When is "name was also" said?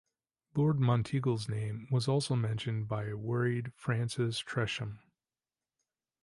1.47-2.35